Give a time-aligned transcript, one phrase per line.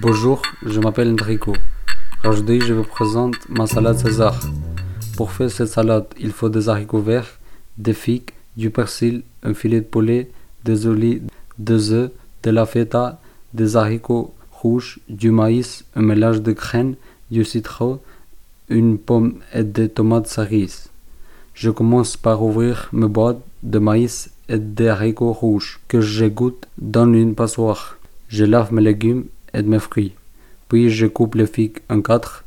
[0.00, 1.52] Bonjour, je m'appelle Enrico.
[2.24, 4.40] Aujourd'hui, je vous présente ma salade César.
[5.16, 7.38] Pour faire cette salade, il faut des haricots verts,
[7.76, 10.30] des figues, du persil, un filet de poulet,
[10.64, 11.24] des olives,
[11.58, 12.10] des œufs,
[12.42, 13.20] de la feta,
[13.52, 16.94] des haricots rouges, du maïs, un mélange de graines,
[17.30, 18.00] du citron,
[18.70, 20.88] une pomme et des tomates cerises.
[21.54, 27.12] Je commence par ouvrir mes boîtes de maïs et des haricots rouges que j'égoutte dans
[27.12, 27.98] une passoire.
[28.28, 30.12] Je lave mes légumes et mes fruits.
[30.68, 32.44] Puis je coupe les figues en quatre,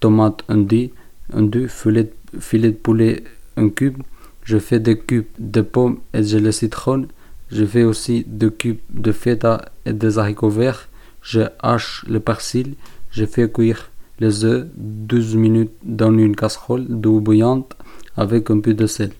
[0.00, 0.90] tomates en deux,
[1.32, 3.24] en deux filet, filet de poulet
[3.56, 4.02] en cube.
[4.44, 7.08] Je fais des cubes de pommes et les citron.
[7.50, 10.88] Je fais aussi des cubes de feta et des haricots verts.
[11.22, 12.74] Je hache le persil.
[13.10, 13.90] Je fais cuire
[14.20, 17.74] les œufs 12 minutes dans une casserole d'eau bouillante
[18.16, 19.12] avec un peu de sel.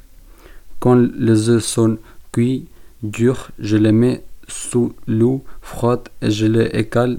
[0.81, 1.99] Quand les œufs sont
[2.33, 2.67] cuits,
[3.03, 7.19] durs, je les mets sous l'eau froide et je les écale,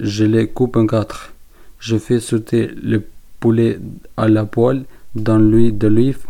[0.00, 1.32] je les coupe en quatre.
[1.78, 3.02] Je fais sauter le
[3.40, 3.78] poulet
[4.16, 6.20] à la poêle dans l'huile d'olive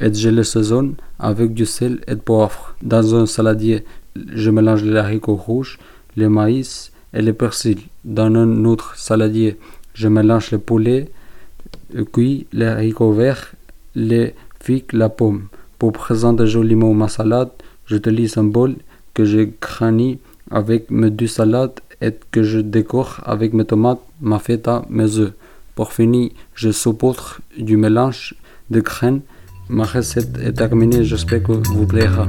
[0.00, 2.74] et je le saisonne avec du sel et de poivre.
[2.82, 3.84] Dans un saladier,
[4.14, 5.78] je mélange les haricots rouges,
[6.16, 7.78] le maïs et le persil.
[8.04, 9.56] Dans un autre saladier,
[9.94, 11.10] je mélange le poulet
[12.12, 13.54] cuit, les haricots verts,
[13.94, 15.48] les figues, la pomme.
[15.78, 17.50] Pour présenter joliment ma salade,
[17.86, 18.74] j'utilise un bol
[19.16, 19.40] que je
[20.50, 25.32] avec mes deux salades et que je décore avec mes tomates, ma feta, mes œufs.
[25.74, 28.34] Pour finir, je saupoudre du mélange
[28.70, 29.22] de graines.
[29.70, 32.28] Ma recette est terminée, j'espère que vous plaira.